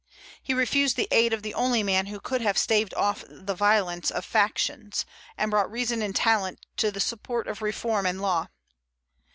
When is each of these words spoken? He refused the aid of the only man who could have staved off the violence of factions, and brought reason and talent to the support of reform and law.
He 0.41 0.55
refused 0.55 0.95
the 0.97 1.07
aid 1.11 1.31
of 1.31 1.43
the 1.43 1.53
only 1.53 1.83
man 1.83 2.07
who 2.07 2.19
could 2.19 2.41
have 2.41 2.57
staved 2.57 2.91
off 2.95 3.23
the 3.29 3.53
violence 3.53 4.09
of 4.09 4.25
factions, 4.25 5.05
and 5.37 5.51
brought 5.51 5.71
reason 5.71 6.01
and 6.01 6.15
talent 6.15 6.65
to 6.77 6.89
the 6.89 6.99
support 6.99 7.47
of 7.47 7.61
reform 7.61 8.07
and 8.07 8.19
law. 8.19 8.47